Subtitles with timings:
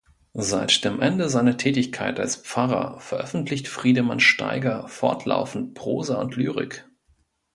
[0.33, 6.89] Seit dem Ende seiner Tätigkeit als Pfarrer veröffentlicht Friedemann Steiger fortlaufend Prosa und Lyrik.